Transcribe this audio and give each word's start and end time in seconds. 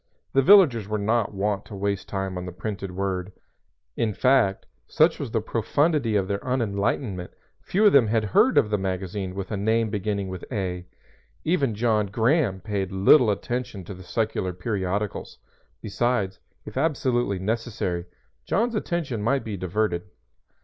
The 0.33 0.41
villagers 0.41 0.87
were 0.87 0.97
not 0.97 1.31
wont 1.31 1.63
to 1.65 1.75
waste 1.75 2.09
time 2.09 2.35
on 2.35 2.47
the 2.47 2.51
printed 2.51 2.89
word; 2.89 3.31
in 3.95 4.15
fact, 4.15 4.65
such 4.87 5.19
was 5.19 5.29
the 5.29 5.41
profundity 5.41 6.15
of 6.15 6.27
their 6.27 6.39
unenlightenment, 6.43 7.29
few 7.61 7.85
of 7.85 7.93
them 7.93 8.07
had 8.07 8.23
heard 8.25 8.57
of 8.57 8.71
the 8.71 8.79
magazine 8.79 9.35
with 9.35 9.51
a 9.51 9.57
name 9.57 9.91
beginning 9.91 10.27
with 10.27 10.43
"A." 10.51 10.87
Even 11.43 11.75
John 11.75 12.07
Graham 12.07 12.61
paid 12.61 12.91
little 12.91 13.29
attention 13.29 13.83
to 13.83 13.93
the 13.93 14.01
secular 14.01 14.53
periodicals; 14.53 15.37
besides, 15.83 16.39
if 16.65 16.77
absolutely 16.77 17.37
necessary, 17.37 18.05
John's 18.43 18.73
attention 18.73 19.21
might 19.21 19.43
be 19.43 19.55
diverted. 19.55 20.09